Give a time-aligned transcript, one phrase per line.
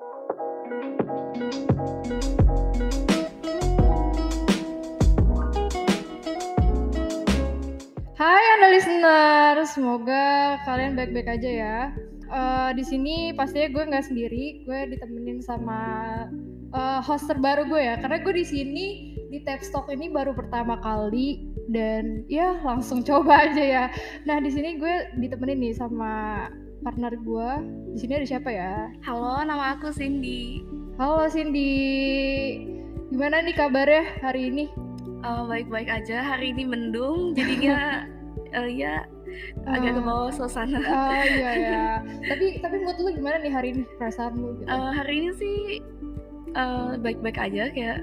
[0.00, 0.08] Hai
[8.56, 11.78] anda listener, semoga kalian baik-baik aja ya.
[12.32, 15.80] Uh, di sini pastinya gue nggak sendiri, gue ditemenin sama
[16.72, 18.00] uh, host terbaru gue ya.
[18.00, 18.86] Karena gue di sini
[19.28, 23.84] di Tapstock ini baru pertama kali dan ya langsung coba aja ya.
[24.24, 26.48] Nah di sini gue ditemenin nih sama
[26.80, 27.50] partner gue.
[27.94, 28.88] Di sini ada siapa ya?
[29.04, 30.64] Halo, nama aku Cindy.
[30.96, 31.72] Halo Cindy,
[33.08, 34.66] gimana nih kabarnya hari ini?
[35.20, 36.24] baik baik-baik aja.
[36.24, 38.08] Hari ini mendung, jadinya
[38.56, 39.04] uh, ya
[39.68, 40.80] agak ke bawah suasana.
[40.80, 41.84] Oh iya ya.
[42.24, 44.56] tapi tapi mood lu gimana nih hari ini perasaan lu?
[44.58, 44.68] Gitu?
[44.68, 45.56] Uh, hari ini sih
[46.56, 48.00] uh, baik-baik aja kayak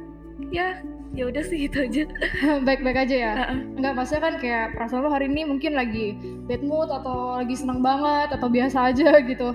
[0.54, 0.80] ya
[1.18, 2.04] ya udah sih gitu aja.
[2.68, 3.32] baik-baik aja ya.
[3.34, 3.60] Uh-uh.
[3.80, 6.14] Enggak maksudnya kan kayak perasaan lu hari ini mungkin lagi
[6.46, 9.50] bad mood atau lagi senang banget atau biasa aja gitu.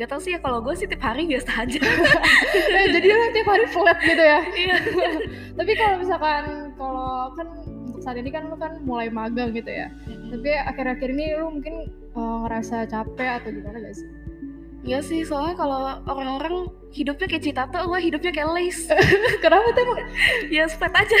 [0.00, 1.80] Gak tau sih ya kalau gue sih tiap hari biasa aja.
[2.80, 4.40] Eh, jadi lo tiap hari flat gitu ya?
[4.48, 4.76] Iya.
[5.60, 7.46] Tapi kalau misalkan kalau kan
[7.84, 9.92] untuk saat ini kan lo kan mulai magang gitu ya.
[10.08, 14.08] Tapi akhir-akhir ini lo mungkin uh, ngerasa capek atau gimana gak sih
[14.80, 18.88] Iya sih, soalnya kalau orang-orang hidupnya kayak Citato, gue hidupnya kayak Lace.
[19.44, 19.84] Kenapa tuh
[20.48, 21.18] ya spread aja.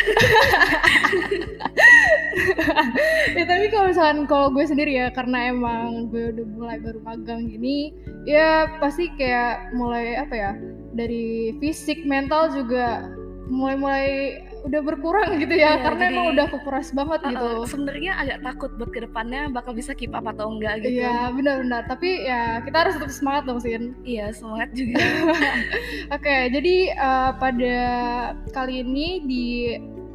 [3.36, 7.52] ya tapi kalau misalkan kalau gue sendiri ya, karena emang gue udah mulai baru magang
[7.52, 7.92] gini,
[8.24, 10.52] ya pasti kayak mulai apa ya,
[10.96, 13.12] dari fisik, mental juga
[13.52, 17.48] mulai-mulai udah berkurang gitu ya, iya, karena jadi, emang udah kekuras banget uh, gitu.
[17.68, 21.00] Sebenarnya agak takut buat ke depannya bakal bisa keep up atau enggak gitu.
[21.00, 23.96] Iya benar-benar, tapi ya kita harus tetap semangat dong Sin.
[24.04, 25.00] Iya semangat juga.
[26.14, 27.78] Oke, okay, jadi uh, pada
[28.52, 29.46] kali ini di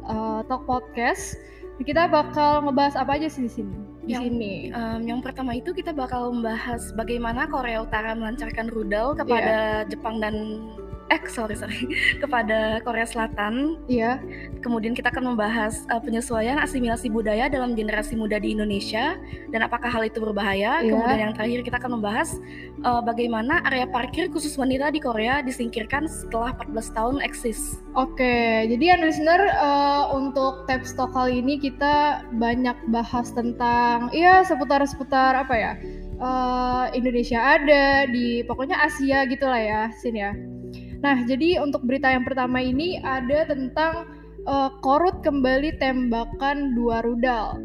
[0.06, 1.36] uh, Talk Podcast
[1.84, 3.76] kita bakal ngebahas apa aja sih di sini?
[4.06, 4.54] Di yang, sini.
[4.72, 9.88] Um, yang pertama itu kita bakal membahas bagaimana Korea Utara melancarkan rudal kepada yeah.
[9.90, 10.64] Jepang dan
[11.06, 11.86] eh sorry sorry
[12.22, 13.78] kepada Korea Selatan.
[13.86, 14.18] Iya.
[14.60, 19.14] Kemudian kita akan membahas uh, penyesuaian asimilasi budaya dalam generasi muda di Indonesia
[19.54, 20.82] dan apakah hal itu berbahaya.
[20.82, 20.90] Iya.
[20.90, 22.38] Kemudian yang terakhir kita akan membahas
[22.82, 27.78] uh, bagaimana area parkir khusus wanita di Korea disingkirkan setelah 14 tahun eksis.
[27.94, 34.42] Oke, jadi yang listener uh, untuk tab stok kali ini kita banyak bahas tentang ya
[34.42, 35.72] seputar-seputar apa ya?
[36.16, 40.55] Uh, Indonesia ada di pokoknya Asia gitulah ya, sini ya.
[41.04, 44.08] Nah, jadi untuk berita yang pertama ini ada tentang
[44.48, 47.60] uh, Korut kembali tembakan dua rudal.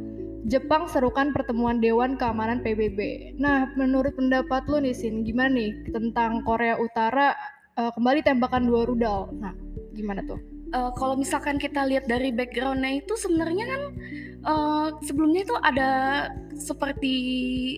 [0.49, 3.31] Jepang serukan pertemuan Dewan Keamanan PBB.
[3.37, 7.37] Nah, menurut pendapat lu nih Sin, gimana nih tentang Korea Utara
[7.77, 9.29] uh, kembali tembakan dua rudal?
[9.37, 9.53] Nah,
[9.93, 10.50] gimana tuh?
[10.71, 13.81] Uh, kalau misalkan kita lihat dari backgroundnya itu sebenarnya kan
[14.47, 15.91] uh, sebelumnya itu ada
[16.55, 17.15] seperti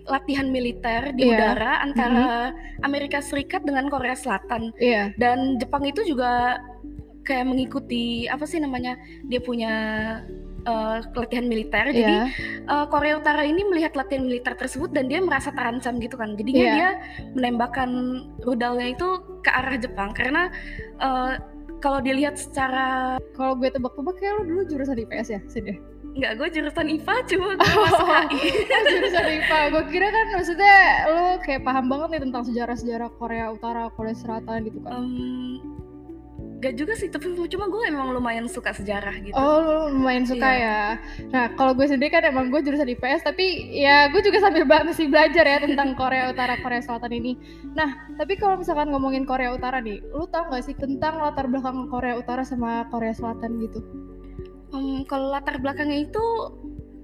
[0.06, 1.34] latihan militer di yeah.
[1.34, 2.86] udara antara mm-hmm.
[2.86, 4.70] Amerika Serikat dengan Korea Selatan.
[4.78, 5.10] Yeah.
[5.18, 6.62] Dan Jepang itu juga
[7.24, 9.00] kayak mengikuti apa sih namanya?
[9.26, 9.74] Dia punya
[10.68, 11.90] uh, latihan militer.
[11.90, 11.96] Yeah.
[11.96, 12.16] Jadi
[12.68, 16.36] uh, Korea Utara ini melihat latihan militer tersebut dan dia merasa terancam gitu kan.
[16.36, 16.76] Jadinya yeah.
[16.76, 16.90] dia
[17.34, 17.90] menembakkan
[18.44, 19.08] rudalnya itu
[19.44, 20.52] ke arah Jepang karena
[21.00, 21.40] uh,
[21.84, 25.60] kalau dilihat secara kalau gue tebak-tebak kayak lo dulu jurusan IPS ya, sih
[26.14, 28.40] Enggak, gue jurusan IPA cuma gue oh, masuk HI.
[28.94, 29.60] jurusan IPA.
[29.74, 30.78] Gue kira kan maksudnya
[31.10, 34.94] lo kayak paham banget nih tentang sejarah-sejarah Korea Utara, Korea Selatan gitu kan.
[34.94, 35.58] Um,
[36.64, 39.36] gak juga sih, tapi cuma gue emang lumayan suka sejarah gitu.
[39.36, 40.64] Oh, lumayan suka iya.
[40.64, 40.80] ya.
[41.28, 45.12] Nah, kalau gue sendiri kan emang gue jurusan IPS, tapi ya gue juga sambil masih
[45.12, 47.36] belajar ya tentang Korea Utara, Korea Selatan ini.
[47.76, 51.92] Nah, tapi kalau misalkan ngomongin Korea Utara nih, lu tau gak sih tentang latar belakang
[51.92, 53.84] Korea Utara sama Korea Selatan gitu?
[54.74, 56.26] um, kalau latar belakangnya itu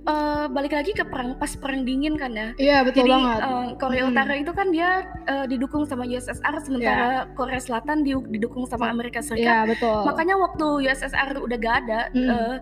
[0.07, 2.53] uh, balik lagi ke perang pas perang dingin kan ya.
[2.55, 3.39] Iya betul Jadi, banget.
[3.43, 4.11] Uh, Korea hmm.
[4.13, 4.89] Utara itu kan dia
[5.27, 7.35] uh, didukung sama USSR sementara yeah.
[7.35, 9.43] Korea Selatan didukung sama Amerika Serikat.
[9.43, 9.99] Iya betul.
[10.07, 12.29] Makanya waktu USSR udah gak ada hmm.
[12.29, 12.55] uh,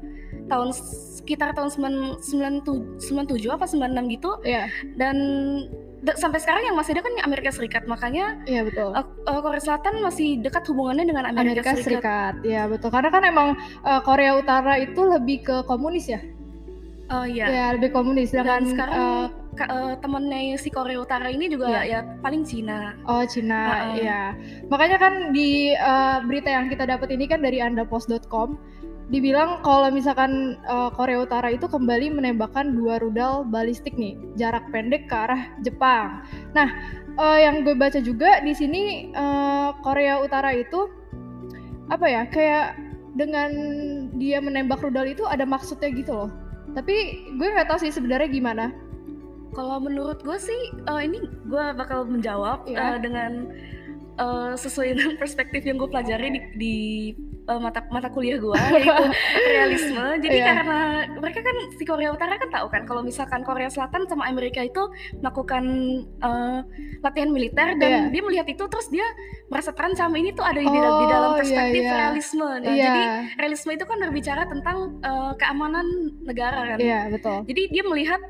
[0.47, 0.69] tahun
[1.21, 2.23] sekitar tahun 97
[3.51, 4.31] apa 96 gitu.
[4.47, 4.71] Iya.
[4.95, 5.17] Dan
[6.15, 9.99] sampai sekarang yang masih ada kan Amerika Serikat makanya iya betul uh, uh, Korea Selatan
[10.05, 12.33] masih dekat hubungannya dengan Amerika, Amerika Serikat.
[12.45, 16.22] Iya betul karena kan emang uh, Korea Utara itu lebih ke komunis ya
[17.11, 19.27] oh iya ya lebih komunis dan sekarang uh,
[19.65, 23.95] uh, temennya si Korea Utara ini juga ya, ya paling Cina oh Cina uh -uh.
[23.97, 24.23] ya
[24.67, 28.59] makanya kan di uh, berita yang kita dapat ini kan dari andapos.com
[29.07, 35.07] dibilang kalau misalkan uh, Korea Utara itu kembali menembakkan dua rudal balistik nih jarak pendek
[35.07, 36.27] ke arah Jepang.
[36.51, 36.67] Nah,
[37.15, 40.91] uh, yang gue baca juga di sini uh, Korea Utara itu
[41.87, 42.75] apa ya kayak
[43.15, 43.51] dengan
[44.19, 46.31] dia menembak rudal itu ada maksudnya gitu loh.
[46.78, 48.70] Tapi gue nggak tahu sih sebenarnya gimana.
[49.58, 51.18] Kalau menurut gue sih uh, ini
[51.50, 52.78] gue bakal menjawab yeah.
[52.78, 52.85] Iya.
[52.85, 53.32] uh, dengan
[54.17, 56.75] uh, sesuai dengan perspektif yang gue pelajari di, di
[57.47, 59.05] uh, mata mata kuliah gue yaitu
[59.47, 60.05] realisme.
[60.22, 60.46] Jadi yeah.
[60.46, 60.79] karena
[61.17, 64.84] mereka kan si Korea Utara kan tahu kan kalau misalkan Korea Selatan sama Amerika itu
[65.22, 65.64] melakukan
[66.22, 66.61] uh,
[67.02, 68.05] latihan militer dan yeah.
[68.11, 69.05] dia melihat itu terus dia
[69.47, 71.99] merasa terancam ini tuh ada oh, di, di dalam oh, perspektif yeah, yeah.
[72.03, 72.47] realisme.
[72.47, 72.75] Nah, yeah.
[72.84, 73.03] jadi
[73.40, 75.87] realisme itu kan berbicara tentang uh, keamanan
[76.25, 76.78] negara kan.
[76.81, 77.37] Iya, yeah, betul.
[77.47, 78.22] Jadi dia melihat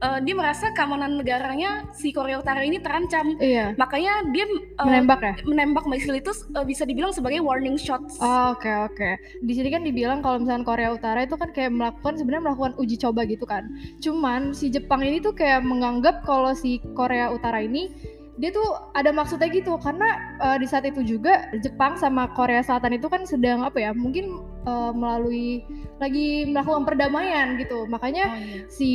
[0.00, 3.36] uh, dia merasa keamanan negaranya si Korea Utara ini terancam.
[3.38, 3.76] Iya.
[3.76, 4.44] Makanya dia
[4.80, 5.34] uh, menembak ya.
[5.44, 8.18] Menembak misil itu uh, bisa dibilang sebagai warning shots.
[8.18, 8.60] Oke oh, oke.
[8.60, 9.12] Okay, okay.
[9.44, 12.96] Di sini kan dibilang kalau misalnya Korea Utara itu kan kayak melakukan sebenarnya melakukan uji
[12.98, 13.68] coba gitu kan.
[14.00, 17.92] Cuman si Jepang ini tuh kayak menganggap kalau si Korea Utara ini
[18.40, 18.64] dia tuh
[18.96, 23.28] ada maksudnya gitu karena uh, di saat itu juga Jepang sama Korea Selatan itu kan
[23.28, 25.60] sedang apa ya mungkin uh, melalui
[26.00, 28.60] lagi melakukan perdamaian gitu makanya oh, iya.
[28.72, 28.90] si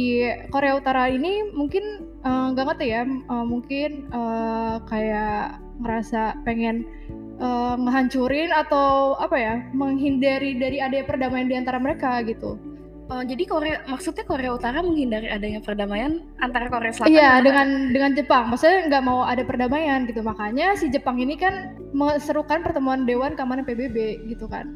[0.50, 6.90] Korea Utara ini mungkin eh, nggak uh, ngerti ya uh, mungkin uh, kayak ngerasa pengen
[7.38, 12.58] uh, ngehancurin atau apa ya menghindari dari adanya perdamaian di antara mereka gitu
[13.06, 18.12] Oh, jadi Korea maksudnya Korea Utara menghindari adanya perdamaian antara Korea Selatan Iya, dengan dengan
[18.18, 18.50] Jepang.
[18.50, 20.25] Maksudnya nggak mau ada perdamaian gitu.
[20.25, 24.74] Makanya si Jepang ini kan menserukan pertemuan Dewan Keamanan PBB gitu kan.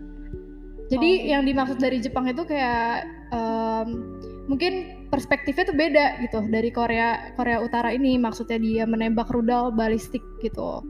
[0.93, 1.27] Jadi oh.
[1.37, 4.13] yang dimaksud dari Jepang itu kayak um,
[4.45, 10.21] mungkin perspektifnya tuh beda gitu dari Korea Korea Utara ini maksudnya dia menembak rudal balistik
[10.45, 10.85] gitu.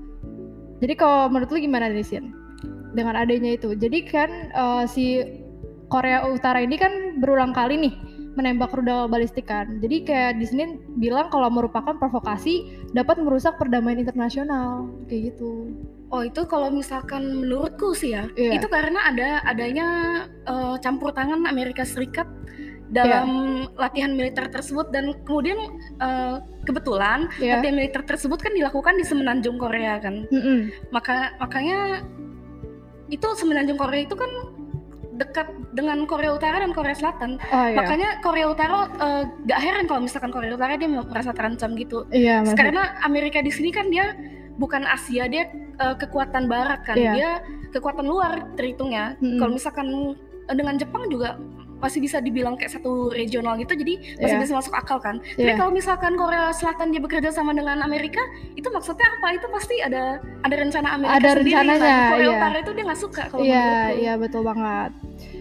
[0.83, 2.35] Jadi kalau menurut lu gimana nih Sin?
[2.91, 3.75] Dengan adanya itu.
[3.79, 5.23] Jadi kan uh, si
[5.89, 7.93] Korea Utara ini kan berulang kali nih
[8.37, 9.81] menembak rudal balistik kan.
[9.83, 10.63] Jadi kayak di sini
[10.95, 15.73] bilang kalau merupakan provokasi dapat merusak perdamaian internasional kayak gitu.
[16.09, 18.55] Oh itu kalau misalkan menurutku sih ya, yeah.
[18.55, 19.87] itu karena ada adanya
[20.49, 22.25] uh, campur tangan Amerika Serikat
[22.89, 23.29] dalam
[23.69, 23.77] yeah.
[23.77, 27.61] latihan militer tersebut dan kemudian uh, kebetulan yeah.
[27.61, 30.25] latihan militer tersebut kan dilakukan di semenanjung Korea kan.
[30.33, 30.59] Mm -hmm.
[30.89, 32.01] Maka makanya
[33.13, 34.29] itu semenanjung Korea itu kan
[35.19, 37.35] dekat dengan Korea Utara dan Korea Selatan.
[37.51, 37.75] Oh, iya.
[37.75, 42.07] Makanya Korea Utara uh, gak heran kalau misalkan Korea Utara dia merasa terancam gitu.
[42.09, 44.15] Iya, Karena Amerika di sini kan dia
[44.55, 45.51] bukan Asia, dia
[45.83, 47.13] uh, kekuatan Barat kan, iya.
[47.15, 47.29] dia
[47.75, 49.19] kekuatan luar terhitungnya.
[49.19, 49.37] Mm -hmm.
[49.43, 49.87] Kalau misalkan
[50.47, 51.35] uh, dengan Jepang juga
[51.79, 54.43] masih bisa dibilang kayak satu regional gitu jadi masih yeah.
[54.43, 55.51] bisa masuk akal kan yeah.
[55.51, 58.19] tapi kalau misalkan Korea Selatan dia bekerja sama dengan Amerika
[58.59, 61.63] itu maksudnya apa itu pasti ada ada rencana Amerika ada sendiri kan?
[61.65, 62.37] rencananya, kan Korea yeah.
[62.37, 64.91] Utara itu dia nggak suka kalau Iya yeah, iya yeah, betul banget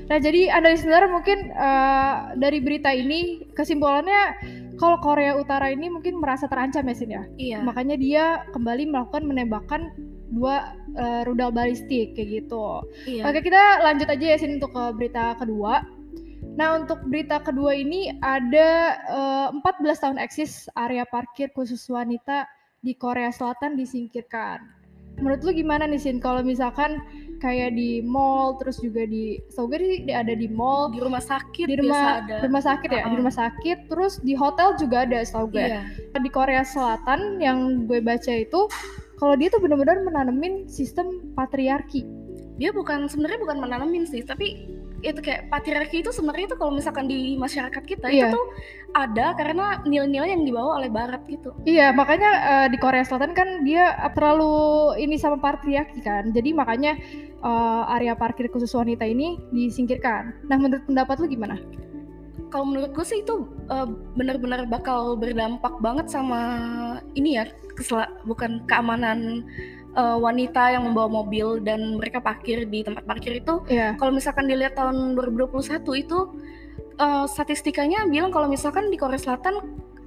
[0.08, 4.40] nah jadi anda listener mungkin uh, dari berita ini kesimpulannya
[4.78, 7.58] kalau Korea Utara ini mungkin merasa terancam ya Sin ya iya.
[7.60, 8.24] makanya dia
[8.54, 9.92] kembali melakukan menembakkan
[10.28, 12.84] dua uh, rudal balistik kayak gitu.
[13.08, 13.22] Iya.
[13.28, 15.80] Oke kita lanjut aja ya Sin untuk ke berita kedua.
[16.58, 22.50] Nah, untuk berita kedua ini ada uh, eh, 14 tahun eksis area parkir khusus wanita
[22.82, 24.66] di Korea Selatan disingkirkan.
[25.22, 26.98] Menurut lu gimana nih Sin kalau misalkan
[27.42, 32.22] kayak di mall terus juga di sih ada di mall, di rumah sakit di rumah
[32.22, 32.42] ada.
[32.42, 33.10] rumah sakit ya, uh -uh.
[33.10, 35.70] di rumah sakit terus di hotel juga ada Sauger.
[35.74, 35.82] Iya.
[36.22, 38.70] Di Korea Selatan yang gue baca itu
[39.18, 42.06] kalau dia tuh benar-benar menanemin sistem patriarki.
[42.58, 47.06] Dia bukan sebenarnya bukan menanemin sih, tapi itu kayak patriarki itu sebenarnya itu kalau misalkan
[47.06, 48.28] di masyarakat kita iya.
[48.28, 48.46] itu tuh
[48.96, 51.54] ada karena nilai-nilai yang dibawa oleh barat gitu.
[51.62, 56.34] Iya, makanya uh, di Korea Selatan kan dia terlalu ini sama patriarki kan.
[56.34, 56.98] Jadi makanya
[57.44, 60.34] uh, area parkir khusus wanita ini disingkirkan.
[60.50, 61.56] Nah, menurut pendapat lu gimana?
[62.48, 66.40] Kalau menurut gue sih itu uh, benar-benar bakal berdampak banget sama
[67.12, 67.44] ini ya,
[67.76, 69.44] kesel bukan keamanan
[69.98, 73.98] uh, wanita yang membawa mobil dan mereka parkir di tempat parkir itu yeah.
[73.98, 76.18] kalau misalkan dilihat tahun 2021 itu
[77.02, 79.58] uh, statistikanya bilang kalau misalkan di Korea Selatan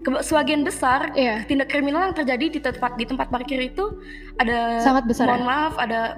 [0.01, 1.45] sebagian besar yeah.
[1.45, 4.01] tindak kriminal yang terjadi di tempat di tempat parkir itu
[4.41, 5.45] ada sangat besar mohon ya?
[5.45, 6.17] maaf ada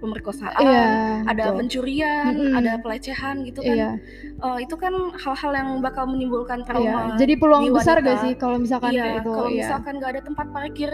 [0.00, 1.56] pemerkosaan yeah, ada betul.
[1.60, 2.56] pencurian mm -hmm.
[2.56, 3.94] ada pelecehan gitu kan yeah.
[4.40, 7.20] uh, itu kan hal-hal yang bakal menimbulkan trauma yeah.
[7.20, 9.60] jadi peluang besar gak sih kalau misalkan yeah, itu kalau yeah.
[9.60, 10.90] misalkan nggak ada tempat parkir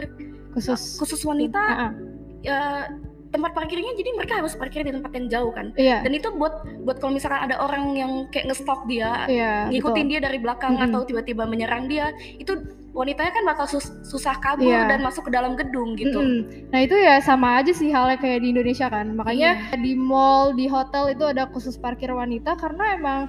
[0.58, 2.13] khusus khusus wanita uh -uh
[2.44, 2.92] ya
[3.34, 5.98] tempat parkirnya jadi mereka harus parkir di tempat yang jauh kan iya.
[6.06, 10.12] dan itu buat buat kalau misalkan ada orang yang kayak ngestok dia iya, ngikutin betul.
[10.14, 10.94] dia dari belakang mm -hmm.
[10.94, 12.54] atau tiba-tiba menyerang dia itu
[12.94, 14.86] wanitanya kan bakal sus susah kabur iya.
[14.86, 16.70] dan masuk ke dalam gedung gitu mm -hmm.
[16.70, 19.76] nah itu ya sama aja sih halnya kayak di Indonesia kan makanya iya.
[19.82, 23.20] di mall di hotel itu ada khusus parkir wanita karena emang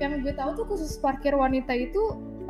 [0.00, 2.00] yang gue tahu tuh khusus parkir wanita itu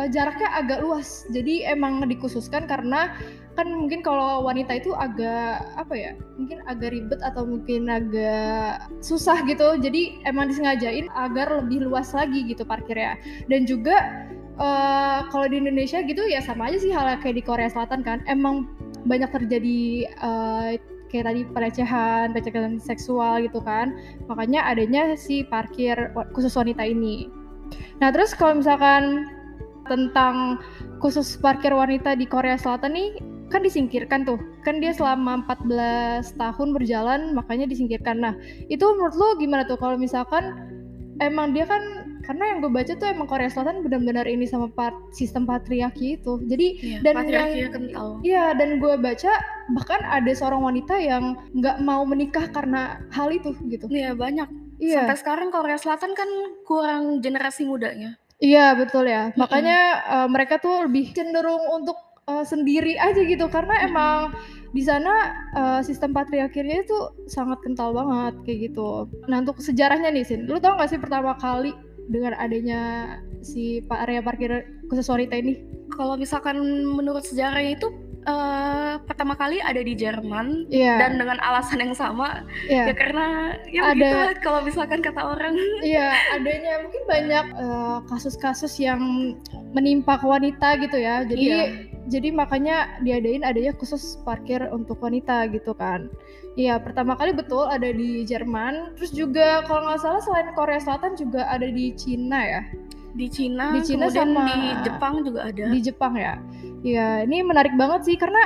[0.00, 3.12] uh, jaraknya agak luas jadi emang dikhususkan karena
[3.58, 9.44] kan mungkin kalau wanita itu agak apa ya mungkin agak ribet atau mungkin agak susah
[9.44, 13.20] gitu jadi emang disengajain agar lebih luas lagi gitu parkirnya
[13.52, 14.24] dan juga
[14.56, 18.24] uh, kalau di Indonesia gitu ya sama aja sih hal kayak di Korea Selatan kan
[18.24, 18.64] emang
[19.04, 20.76] banyak terjadi uh,
[21.10, 23.98] kayak tadi pelecehan, pelecehan seksual gitu kan.
[24.30, 27.26] Makanya adanya si parkir khusus wanita ini.
[27.98, 29.26] Nah, terus kalau misalkan
[29.90, 30.62] tentang
[31.02, 33.08] khusus parkir wanita di Korea Selatan nih
[33.50, 34.38] kan disingkirkan tuh.
[34.62, 38.22] Kan dia selama 14 tahun berjalan makanya disingkirkan.
[38.22, 38.38] Nah
[38.70, 39.74] itu menurut lo gimana tuh?
[39.74, 40.54] Kalau misalkan
[41.18, 44.94] emang dia kan karena yang gue baca tuh emang Korea Selatan benar-benar ini sama part,
[45.10, 46.38] sistem patriarki itu.
[46.46, 48.08] Jadi iya, dan yang kental.
[48.22, 49.32] iya dan gue baca
[49.74, 53.90] bahkan ada seorang wanita yang nggak mau menikah karena hal itu gitu.
[53.90, 54.46] Iya banyak.
[54.80, 55.04] Iya.
[55.04, 56.30] sampai sekarang Korea Selatan kan
[56.64, 59.36] kurang generasi mudanya Iya betul ya.
[59.36, 59.78] Makanya
[60.08, 64.32] uh, mereka tuh lebih cenderung untuk uh, sendiri aja gitu karena emang
[64.72, 69.12] di sana uh, sistem patriarkinya itu sangat kental banget kayak gitu.
[69.28, 71.76] Nah untuk sejarahnya nih Sin, lu tau gak sih pertama kali
[72.08, 75.60] dengan adanya si area parkir khusus wanita ini?
[75.92, 76.64] Kalau misalkan
[76.96, 77.88] menurut sejarahnya itu
[78.30, 81.02] uh, pertama kali ada di Jerman yeah.
[81.02, 82.86] dan dengan alasan yang sama yeah.
[82.86, 88.78] ya karena ya ada kalau misalkan kata orang iya yeah, adanya mungkin banyak eh, kasus-kasus
[88.78, 89.02] uh, yang
[89.74, 91.66] menimpa ke wanita gitu ya jadi yeah.
[92.06, 96.06] jadi makanya diadain adanya khusus parkir untuk wanita gitu kan
[96.58, 98.98] Iya, pertama kali betul ada di Jerman.
[98.98, 102.62] Terus juga kalau nggak salah selain Korea Selatan juga ada di Cina ya
[103.14, 105.64] di Cina, di Cina sama di Jepang juga ada.
[105.70, 106.38] Di Jepang ya.
[106.80, 108.40] Ya, ini menarik banget sih karena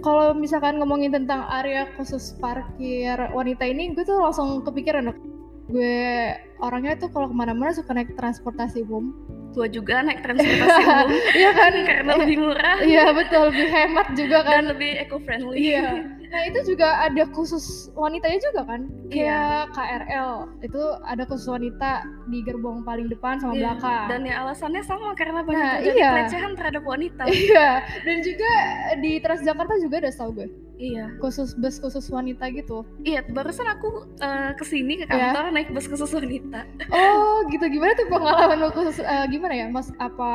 [0.00, 5.12] kalau misalkan ngomongin tentang area khusus parkir wanita ini, gue tuh langsung kepikiran
[5.66, 6.30] gue
[6.62, 9.10] orangnya tuh kalau ke mana-mana suka naik transportasi umum.
[9.50, 11.10] Gue juga naik transportasi umum.
[11.34, 11.72] Iya kan?
[11.82, 12.76] Karena lebih murah.
[12.86, 13.50] Iya betul.
[13.50, 14.52] Lebih hemat juga kan?
[14.62, 16.06] Dan lebih eco friendly iya
[16.36, 18.92] Nah itu juga ada khusus wanitanya juga kan?
[19.08, 19.72] Kayak iya.
[19.72, 23.72] KRL itu ada khusus wanita di gerbong paling depan sama iya.
[23.72, 24.04] belakang.
[24.12, 26.10] Dan ya alasannya sama karena banyak nah, terjadi iya.
[26.12, 27.24] pelecehan terhadap wanita.
[27.46, 27.68] Iya.
[28.02, 28.52] Dan juga
[29.00, 30.48] di Transjakarta juga ada tau gue.
[30.76, 31.16] Iya.
[31.20, 32.84] Khusus bus khusus wanita gitu.
[33.02, 33.24] Iya.
[33.32, 35.32] Barusan aku uh, ke sini ke iya.
[35.32, 35.54] kantor yeah.
[35.56, 36.68] naik bus khusus wanita.
[36.92, 37.64] Oh gitu.
[37.68, 39.66] Gimana tuh pengalaman khusus uh, gimana ya?
[39.72, 40.32] Mas apa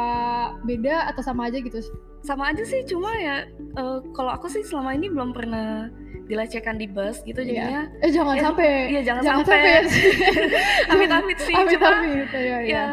[0.65, 1.79] beda atau sama aja gitu?
[2.21, 5.89] sama aja sih cuma ya uh, kalau aku sih selama ini belum pernah
[6.29, 7.49] dilecehkan di bus gitu iya.
[7.49, 12.29] jadinya eh jangan ya, sampai iya jangan, jangan sampai, sampai amit-amit sih amit, cuma amit,
[12.31, 12.57] ya, ya.
[12.61, 12.85] ya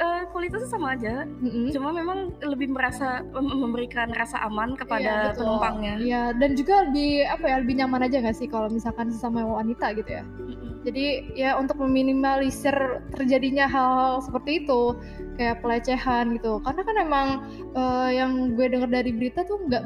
[0.00, 1.24] uh, kualitasnya sama aja.
[1.26, 1.66] Mm-hmm.
[1.72, 5.94] cuma memang lebih merasa memberikan rasa aman kepada iya, penumpangnya.
[6.00, 9.92] Iya dan juga lebih apa ya lebih nyaman aja gak sih kalau misalkan sesama wanita
[9.96, 10.24] gitu ya?
[10.24, 10.70] Mm-hmm.
[10.86, 12.76] jadi ya untuk meminimalisir
[13.18, 14.94] terjadinya hal seperti itu
[15.36, 16.62] kayak pelecehan gitu.
[16.62, 17.28] Karena kan emang
[17.74, 19.84] uh, yang gue dengar dari berita tuh nggak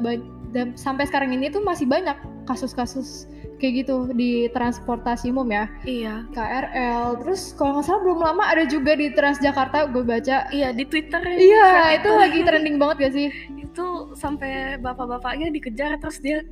[0.75, 3.27] sampai sekarang ini tuh masih banyak kasus-kasus
[3.61, 5.69] kayak gitu di transportasi umum ya.
[5.85, 6.25] Iya.
[6.33, 7.21] KRL.
[7.21, 10.49] Terus kalau nggak salah belum lama ada juga di Transjakarta gue baca.
[10.49, 11.21] Iya di Twitter.
[11.21, 13.29] Iya itu, itu lagi trending banget gak sih?
[13.71, 13.87] itu
[14.19, 16.43] sampai bapak-bapaknya dikejar terus dia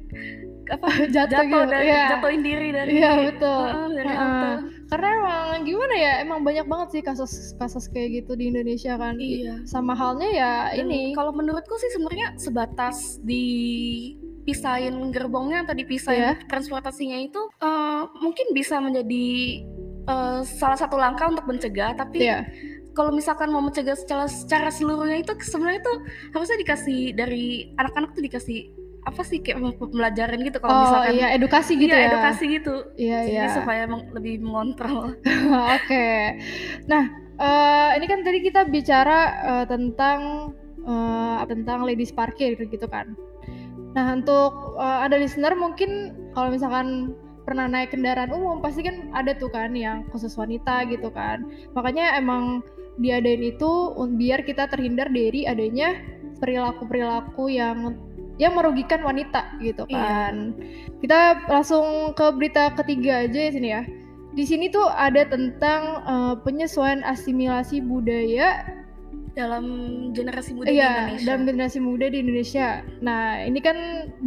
[0.72, 1.60] apa jatuh, jatuh gitu.
[1.68, 2.10] dan yeah.
[2.16, 4.56] jatuhin diri dari iya betul uh, dari uh,
[4.88, 9.60] karena emang gimana ya emang banyak banget sih kasus-kasus kayak gitu di Indonesia kan iya
[9.68, 13.44] sama halnya ya dan ini kalau menurutku sih sebenarnya sebatas di
[14.50, 16.36] pisahin gerbongnya atau dipisahin yeah.
[16.50, 19.62] transportasinya itu uh, mungkin bisa menjadi
[20.10, 21.94] uh, salah satu langkah untuk mencegah.
[21.94, 22.44] Tapi yeah
[23.00, 26.04] kalau misalkan mau mencegah secara secara seluruhnya itu sebenarnya tuh
[26.36, 28.76] harusnya dikasih dari anak-anak tuh dikasih
[29.08, 31.14] apa sih kayak pembelajaran gitu kalau oh, misalkan.
[31.16, 32.10] iya edukasi gitu iya, ya.
[32.12, 32.76] edukasi gitu.
[33.00, 33.56] Iya Jadi iya.
[33.56, 35.16] supaya lebih mengontrol.
[35.16, 35.80] Oke.
[35.88, 36.22] Okay.
[36.92, 37.08] nah
[37.40, 40.52] uh, ini kan tadi kita bicara uh, tentang
[40.84, 43.16] uh, tentang ladies parkir gitu kan
[43.98, 49.34] nah untuk uh, ada listener mungkin kalau misalkan pernah naik kendaraan umum pasti kan ada
[49.34, 51.42] tuh kan yang khusus wanita gitu kan
[51.74, 52.62] makanya emang
[53.02, 55.98] diadain itu biar kita terhindar dari adanya
[56.40, 57.98] perilaku-perilaku yang
[58.40, 60.00] yang merugikan wanita gitu iya.
[60.00, 60.56] kan.
[60.56, 60.96] Iya.
[61.04, 61.20] Kita
[61.52, 63.84] langsung ke berita ketiga aja ya sini ya.
[64.32, 68.79] Di sini tuh ada tentang uh, penyesuaian asimilasi budaya
[69.40, 69.66] dalam
[70.12, 71.26] generasi muda iya, di Indonesia.
[71.26, 72.68] dalam generasi muda di Indonesia.
[73.00, 73.78] Nah, ini kan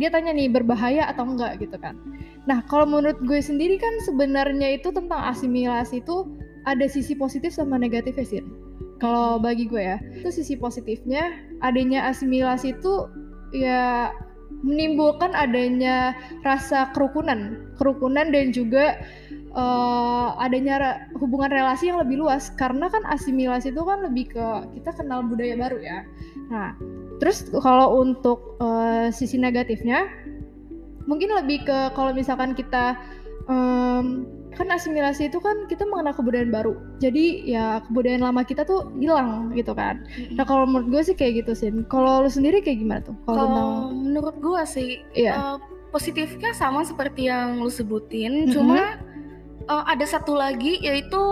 [0.00, 2.00] dia tanya nih berbahaya atau enggak gitu kan.
[2.49, 6.33] Nah, kalau menurut gue sendiri kan sebenarnya itu tentang asimilasi itu
[6.64, 8.42] ada sisi positif sama negatifnya sih.
[8.97, 13.11] Kalau bagi gue ya, itu sisi positifnya adanya asimilasi itu
[13.52, 14.14] ya
[14.62, 16.14] menimbulkan adanya
[16.47, 19.02] rasa kerukunan, kerukunan dan juga
[19.54, 22.52] uh, adanya hubungan relasi yang lebih luas.
[22.56, 24.47] Karena kan asimilasi itu kan lebih ke
[24.78, 25.99] kita kenal budaya baru ya.
[26.52, 26.76] Nah,
[27.23, 30.09] terus kalau untuk uh, sisi negatifnya
[31.06, 32.94] mungkin lebih ke kalau misalkan kita
[33.50, 36.76] um, kan asimilasi itu kan kita mengenal kebudayaan baru.
[37.00, 40.04] Jadi ya kebudayaan lama kita tuh hilang gitu kan.
[40.37, 43.16] Nah kalau menurut gue sih kayak gitu sih kalau lu sendiri kayak gimana tuh?
[43.25, 43.71] Kalau tentang...
[43.97, 45.56] menurut gue sih iya.
[45.56, 48.52] uh, positifnya sama seperti yang lu sebutin, mm-hmm.
[48.52, 49.00] cuma
[49.69, 51.23] uh, ada satu lagi yaitu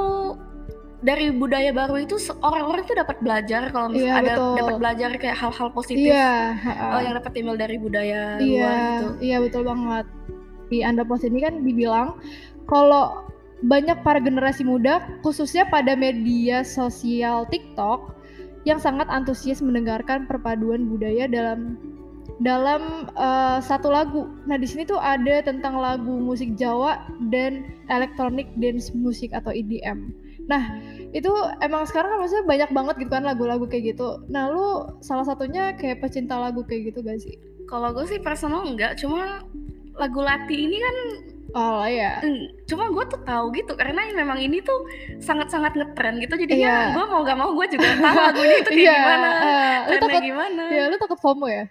[1.01, 5.37] dari budaya baru itu orang-orang tuh dapat belajar kalau misalnya yeah, ada dapat belajar kayak
[5.41, 9.09] hal-hal positif yeah, uh, yang dapat timbul dari budaya yeah, luar gitu.
[9.25, 10.07] Iya, yeah, betul banget.
[10.69, 12.21] Di Anda Post ini kan dibilang
[12.69, 13.25] kalau
[13.65, 18.17] banyak para generasi muda khususnya pada media sosial TikTok
[18.69, 21.81] yang sangat antusias mendengarkan perpaduan budaya dalam
[22.41, 24.27] dalam uh, satu lagu.
[24.49, 30.11] Nah di sini tuh ada tentang lagu musik Jawa dan electronic dance music atau EDM.
[30.49, 30.81] Nah
[31.13, 31.31] itu
[31.61, 34.25] emang sekarang kan maksudnya banyak banget gitu kan lagu-lagu kayak gitu.
[34.33, 37.37] Nah lu salah satunya kayak pecinta lagu kayak gitu gak sih?
[37.69, 39.45] Kalau gue sih personal enggak, cuma
[40.01, 40.97] lagu Lati ini kan
[41.55, 42.23] Oh ya.
[42.71, 44.87] Cuma gue tuh tahu gitu karena memang ini tuh
[45.19, 46.95] sangat-sangat ngetren gitu jadinya yeah.
[46.95, 49.01] gue mau gak mau gue juga tahu lagunya itu kayak yeah.
[49.03, 50.63] gimana, uh, lu takut, gimana.
[50.71, 51.65] Ya lu takut FOMO ya?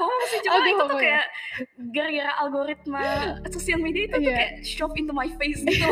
[0.00, 1.02] FOMO sih cuma Aduh, itu tuh ya?
[1.02, 1.24] kayak
[1.94, 3.04] gara-gara algoritma
[3.48, 4.20] sosial media itu yeah.
[4.20, 4.36] tuh iya.
[4.36, 5.88] kayak shove into my face gitu.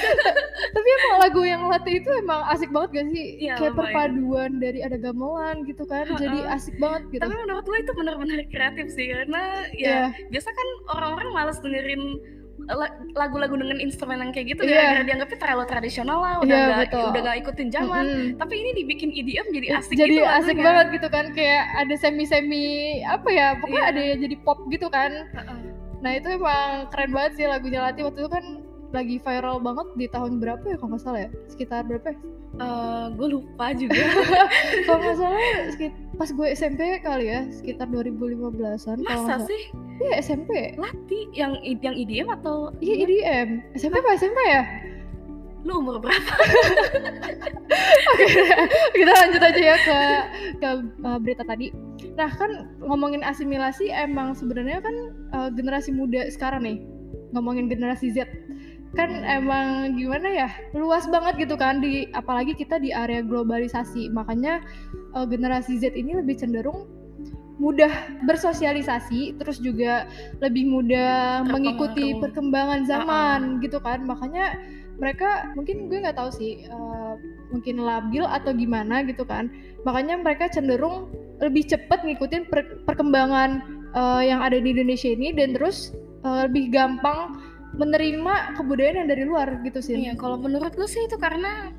[0.76, 3.26] Tapi emang lagu yang latih itu emang asik banget gak sih?
[3.42, 7.22] Yeah, kayak perpaduan dari ada gamelan gitu kan, jadi asik banget gitu.
[7.26, 10.06] Tapi menurut gue itu benar-benar kreatif sih karena ya yeah.
[10.30, 12.11] biasa kan orang-orang malas dengerin
[13.18, 14.94] lagu-lagu dengan instrumen yang kayak gitu yeah.
[14.94, 18.38] gara-gara dianggapnya terlalu tradisional lah udah yeah, gak, udah gak ikutin zaman mm -hmm.
[18.38, 20.66] tapi ini dibikin EDM jadi asik jadi gitu asik lagunya.
[20.66, 22.66] banget gitu kan kayak ada semi-semi
[23.04, 23.92] apa ya pokoknya yeah.
[23.92, 25.58] ada yang jadi pop gitu kan uh -uh.
[26.00, 28.44] nah itu emang keren banget sih lagunya Lati waktu itu kan
[28.92, 32.18] lagi viral banget di tahun berapa ya kalau nggak salah ya sekitar berapa ya?
[32.60, 33.96] Uh, gue lupa juga
[34.84, 35.40] kalau nggak salah
[36.16, 39.62] pas gue SMP kali ya sekitar 2015an masa sih?
[40.02, 44.62] Iya SMP Lati yang yang IDM atau iya IDM SMP apa SMP ya?
[45.62, 46.18] Lu umur berapa?
[48.12, 48.26] Oke,
[48.98, 49.98] kita lanjut aja ya ke
[50.58, 50.68] ke
[51.06, 51.70] uh, berita tadi.
[52.18, 54.94] Nah kan ngomongin asimilasi emang sebenarnya kan
[55.32, 56.78] uh, generasi muda sekarang nih
[57.32, 58.28] ngomongin generasi Z
[58.92, 64.12] kan emang gimana ya luas banget gitu kan di apalagi kita di area globalisasi.
[64.12, 64.60] Makanya
[65.14, 66.88] uh, generasi Z ini lebih cenderung
[67.60, 67.92] mudah
[68.26, 70.08] bersosialisasi terus juga
[70.42, 73.62] lebih mudah mengikuti perkembangan zaman uh -uh.
[73.62, 74.58] gitu kan makanya
[74.98, 77.14] mereka mungkin gue nggak tahu sih uh,
[77.54, 79.52] mungkin labil atau gimana gitu kan
[79.86, 83.62] makanya mereka cenderung lebih cepat ngikutin per perkembangan
[83.94, 85.94] uh, yang ada di Indonesia ini dan terus
[86.26, 87.38] uh, lebih gampang
[87.72, 89.96] menerima kebudayaan yang dari luar gitu sih.
[89.96, 91.72] Iya, kalau menurut gue sih itu karena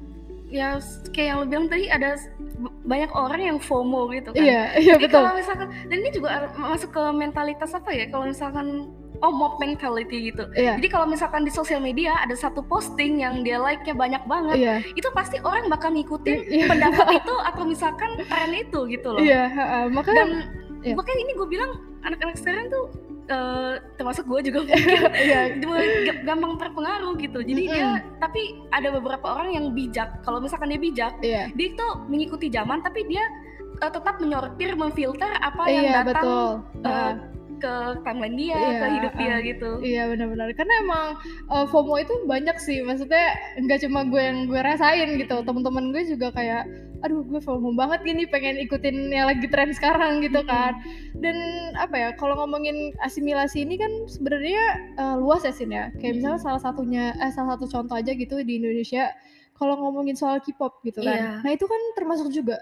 [0.53, 0.77] ya
[1.09, 2.13] kayak yang lo bilang tadi ada
[2.85, 4.45] banyak orang yang FOMO gitu kan.
[4.45, 5.25] Iya, iya Jadi betul.
[5.25, 8.05] Kalau misalkan dan ini juga masuk ke mentalitas apa ya?
[8.13, 8.93] Kalau misalkan
[9.25, 10.45] oh mob mentality gitu.
[10.53, 10.77] Iya.
[10.77, 14.75] Jadi kalau misalkan di sosial media ada satu posting yang dia like-nya banyak banget, iya.
[14.93, 16.67] itu pasti orang bakal ngikutin iya.
[16.69, 19.23] pendapat itu atau misalkan tren itu gitu loh.
[19.23, 20.29] Iya, uh, makanya dan
[20.85, 20.93] iya.
[20.93, 21.71] makanya ini gue bilang
[22.03, 22.91] anak-anak sekarang tuh
[23.29, 24.79] uh, termasuk gue juga mungkin
[25.29, 25.45] yeah.
[26.23, 27.77] gampang terpengaruh gitu jadi mm -hmm.
[27.77, 28.41] dia tapi
[28.73, 31.47] ada beberapa orang yang bijak kalau misalkan dia bijak yeah.
[31.53, 33.23] dia itu mengikuti zaman tapi dia
[33.83, 36.47] uh, tetap menyortir memfilter apa yang yeah, datang betul.
[36.83, 37.13] Uh,
[37.63, 37.73] ke
[38.03, 39.69] timeline dia, iya, ke hidup dia gitu.
[39.79, 40.51] Iya benar-benar.
[40.51, 41.05] Karena emang
[41.47, 42.83] uh, FOMO itu banyak sih.
[42.83, 43.31] Maksudnya
[43.63, 45.39] nggak cuma gue yang gue rasain gitu.
[45.47, 46.67] Teman-teman gue juga kayak,
[47.07, 50.75] aduh gue FOMO banget gini pengen ikutin yang lagi tren sekarang gitu kan.
[51.23, 51.39] Dan
[51.79, 52.09] apa ya?
[52.19, 54.63] Kalau ngomongin asimilasi ini kan sebenarnya
[54.99, 55.87] uh, luas ya sih ya.
[56.03, 59.07] Kayak misalnya salah satunya, eh salah satu contoh aja gitu di Indonesia.
[59.55, 61.15] Kalau ngomongin soal K-pop gitu kan.
[61.15, 61.31] Iya.
[61.47, 62.59] Nah itu kan termasuk juga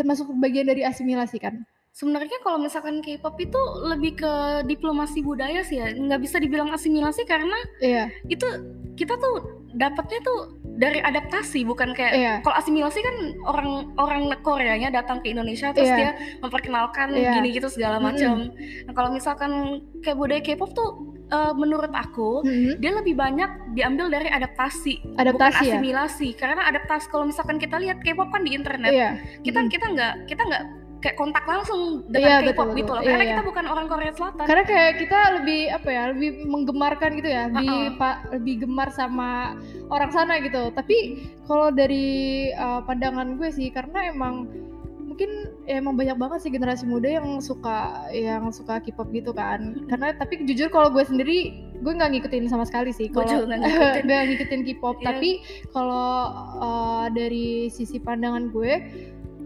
[0.00, 4.32] termasuk bagian dari asimilasi kan Sebenarnya kalau misalkan K-pop itu lebih ke
[4.64, 8.06] diplomasi budaya sih ya, nggak bisa dibilang asimilasi karena iya.
[8.30, 8.46] itu
[8.94, 12.34] kita tuh dapatnya tuh dari adaptasi bukan kayak iya.
[12.40, 13.68] kalau asimilasi kan orang
[14.00, 15.98] orang Koreanya datang ke Indonesia terus iya.
[15.98, 17.36] dia memperkenalkan iya.
[17.36, 18.48] gini gitu segala macam.
[18.48, 18.86] Mm.
[18.88, 22.74] Nah kalau misalkan kayak budaya K-pop tuh uh, menurut aku mm-hmm.
[22.82, 25.60] dia lebih banyak diambil dari adaptasi, adaptasi bukan ya?
[25.76, 26.28] asimilasi.
[26.34, 26.38] Ya?
[26.40, 29.20] Karena adaptasi kalau misalkan kita lihat K-pop kan di internet, iya.
[29.44, 29.72] kita mm-hmm.
[29.72, 30.64] kita nggak kita nggak
[31.00, 33.02] kayak kontak langsung dengan iya, K-pop gitu loh.
[33.02, 33.32] Iya, karena iya.
[33.32, 34.44] kita bukan orang Korea Selatan.
[34.44, 37.96] Karena kayak kita lebih apa ya, lebih menggemarkan gitu ya, lebih uh -uh.
[37.96, 39.56] pak lebih gemar sama
[39.88, 40.68] orang sana gitu.
[40.76, 40.96] Tapi
[41.48, 44.46] kalau dari uh, pandangan gue sih, karena emang
[45.20, 49.84] mungkin ya emang banyak banget sih generasi muda yang suka yang suka K-pop gitu kan.
[49.88, 54.04] Karena tapi jujur kalau gue sendiri gue nggak ngikutin sama sekali sih kalau nggak ngikutin.
[54.08, 54.96] ngikutin K-pop.
[55.00, 55.06] Yeah.
[55.12, 55.30] Tapi
[55.76, 56.12] kalau
[56.60, 58.72] uh, dari sisi pandangan gue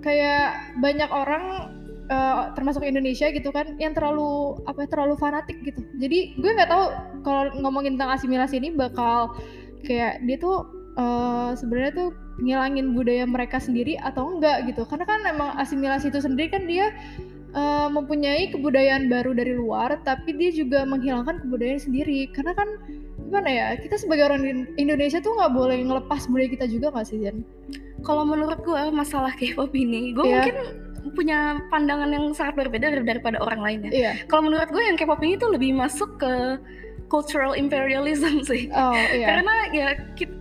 [0.05, 1.73] kayak banyak orang
[2.13, 6.71] uh, termasuk Indonesia gitu kan yang terlalu apa ya terlalu fanatik gitu jadi gue nggak
[6.71, 6.85] tahu
[7.25, 9.33] kalau ngomongin tentang asimilasi ini bakal
[9.89, 10.69] kayak dia tuh
[11.01, 12.09] uh, sebenarnya tuh
[12.45, 16.93] ngilangin budaya mereka sendiri atau enggak gitu karena kan emang asimilasi itu sendiri kan dia
[17.55, 22.29] uh, mempunyai kebudayaan baru dari luar, tapi dia juga menghilangkan kebudayaan sendiri.
[22.35, 22.69] Karena kan
[23.25, 27.19] gimana ya, kita sebagai orang Indonesia tuh nggak boleh ngelepas budaya kita juga nggak sih,
[27.23, 27.47] Jen?
[28.05, 30.45] Kalau menurut gue masalah K-pop ini, gue yeah.
[30.45, 30.57] mungkin
[31.13, 33.91] punya pandangan yang sangat berbeda daripada orang lainnya.
[33.93, 34.15] Yeah.
[34.29, 36.61] Kalau menurut gue yang K-pop ini tuh lebih masuk ke
[37.09, 38.69] cultural imperialism sih.
[38.73, 39.29] Oh, yeah.
[39.29, 40.35] Karena ya kita,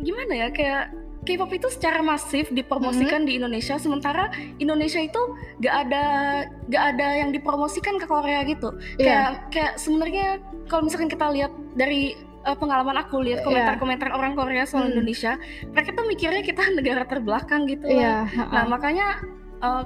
[0.00, 0.84] gimana ya kayak
[1.28, 3.28] K-pop itu secara masif dipromosikan mm -hmm.
[3.28, 5.20] di Indonesia, sementara Indonesia itu
[5.60, 6.04] gak ada
[6.72, 8.72] gak ada yang dipromosikan ke Korea gitu.
[8.96, 9.04] Yeah.
[9.04, 10.26] Kayak kayak sebenarnya
[10.72, 13.46] kalau misalkan kita lihat dari uh, pengalaman aku lihat iya.
[13.46, 14.92] komentar-komentar orang Korea soal hmm.
[14.94, 15.32] Indonesia,
[15.72, 18.28] mereka tuh mikirnya kita negara terbelakang gitu yeah.
[18.30, 19.22] Nah makanya
[19.64, 19.82] uh,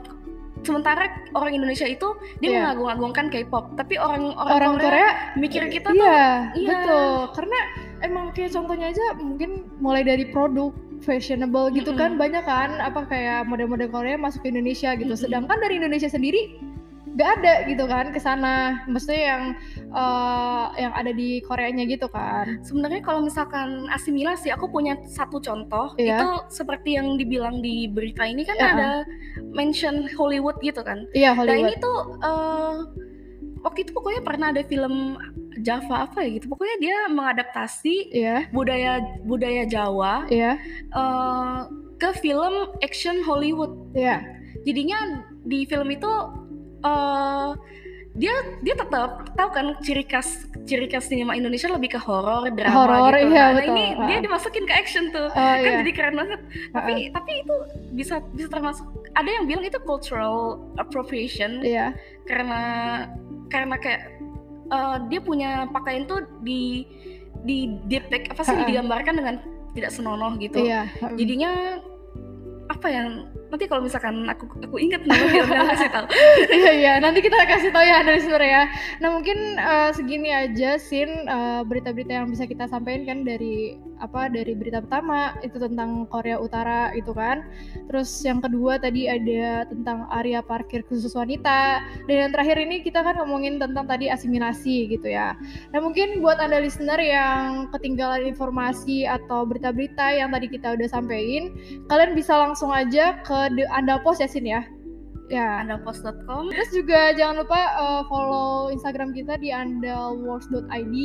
[0.63, 2.59] sementara orang Indonesia itu dia yeah.
[2.71, 6.01] mengagung-agungkan K-pop, tapi orang orang, orang Korea, Korea mikir kita iya,
[6.55, 7.59] tuh iya betul karena
[8.03, 9.51] emang kayak contohnya aja mungkin
[9.83, 10.71] mulai dari produk
[11.03, 12.03] fashionable gitu mm -hmm.
[12.03, 15.11] kan banyak kan apa kayak model-model Korea masuk ke Indonesia gitu.
[15.11, 15.27] Mm -hmm.
[15.27, 16.63] Sedangkan dari Indonesia sendiri
[17.13, 18.85] gak ada gitu kan ke sana.
[18.89, 19.43] Maksudnya yang
[19.93, 22.61] uh, yang ada di Koreanya gitu kan.
[22.65, 26.17] Sebenarnya kalau misalkan asimilasi aku punya satu contoh yeah.
[26.17, 28.73] itu seperti yang dibilang di berita ini kan yeah.
[28.73, 28.91] ada
[29.53, 31.05] mention Hollywood gitu kan.
[31.13, 31.69] Iya, yeah, Hollywood.
[31.69, 32.77] Nah, ini tuh uh,
[33.63, 35.17] waktu itu pokoknya pernah ada film
[35.63, 38.49] Java apa ya gitu pokoknya dia mengadaptasi yeah.
[38.51, 40.59] budaya budaya Jawa yeah.
[40.97, 41.69] uh,
[42.01, 44.25] ke film action Hollywood yeah.
[44.67, 46.11] jadinya di film itu
[46.85, 47.57] uh,
[48.13, 52.77] dia dia tetap tahu kan ciri khas ciri khas sinema Indonesia lebih ke horor drama
[52.77, 53.33] horror, gitu.
[53.33, 53.73] Iya, nah, betul.
[53.73, 55.33] ini dia dimasukin ke action tuh.
[55.33, 55.79] Uh, kan iya.
[55.81, 56.41] jadi keren banget.
[56.45, 57.13] Uh, tapi uh.
[57.17, 57.55] tapi itu
[57.97, 58.85] bisa bisa termasuk
[59.17, 61.65] ada yang bilang itu cultural appropriation.
[61.65, 61.97] Iya.
[62.29, 62.61] Karena
[63.49, 64.13] karena kayak
[64.69, 66.85] uh, dia punya pakaian tuh di
[67.49, 68.69] di depict apa sih uh, uh.
[68.69, 69.35] digambarkan dengan
[69.73, 70.61] tidak senonoh gitu.
[70.61, 70.85] Iya.
[71.17, 71.81] Jadinya
[72.83, 76.07] apa yang nanti kalau misalkan aku aku ingat nama filmnya kasih tahu.
[76.59, 76.93] Iya iya.
[76.99, 78.67] Nanti kita kasih tahu ya dari sore ya.
[78.99, 81.07] Nah mungkin uh, segini aja sin.
[81.31, 86.43] Uh, berita-berita yang bisa kita sampaikan kan dari apa dari berita pertama itu tentang Korea
[86.43, 87.47] Utara itu kan.
[87.87, 91.81] Terus yang kedua tadi ada tentang area parkir khusus wanita.
[92.11, 95.39] Dan yang terakhir ini kita kan ngomongin tentang tadi asimilasi gitu ya.
[95.71, 101.55] Nah mungkin buat anda listener yang ketinggalan informasi atau berita-berita yang tadi kita udah sampaikan
[101.87, 104.67] kalian bisa langsung aja ke the Andalpost ya Sin ya
[105.33, 110.97] ya andalpost.com terus juga jangan lupa uh, follow Instagram kita di andalworks.id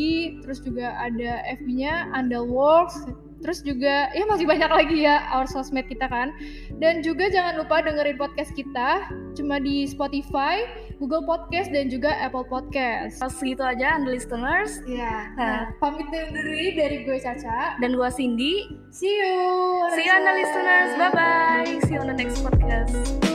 [0.43, 3.07] terus juga ada FB-nya andalworks
[3.39, 6.35] terus juga ya masih banyak lagi ya our sosmed kita kan
[6.83, 10.65] dan juga jangan lupa dengerin podcast kita cuma di Spotify
[10.97, 13.21] Google Podcast dan juga Apple Podcast.
[13.21, 14.81] Segitu aja, and listeners.
[14.89, 15.29] Ya.
[15.37, 18.65] Nah, pamit diri dari gue Caca dan gue Cindy.
[18.89, 19.45] See you.
[19.93, 20.89] See you, and listeners.
[20.97, 21.69] Bye bye.
[21.85, 23.26] See you on the next podcast.